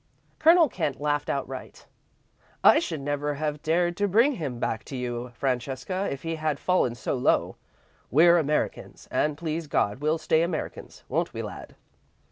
[0.39, 1.85] Colonel Kent laughed outright.
[2.63, 6.59] "I should never have dared to bring him back to you, Francesca, if he had
[6.59, 7.55] fallen so low.
[8.09, 11.75] We're Americans, and please God, we'll stay Americans, won't we, lad?"